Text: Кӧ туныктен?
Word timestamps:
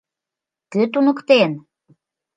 Кӧ 0.71 0.81
туныктен? 0.91 1.51